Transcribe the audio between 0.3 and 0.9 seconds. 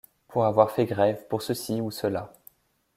avoir fait